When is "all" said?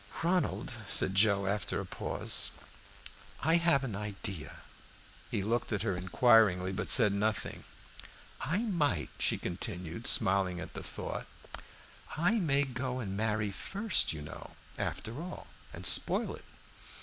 15.21-15.45